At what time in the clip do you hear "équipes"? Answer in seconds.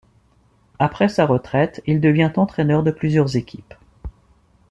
3.37-3.75